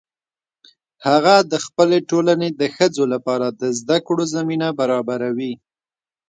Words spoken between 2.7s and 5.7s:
ښځو لپاره د زده کړو زمینه برابروي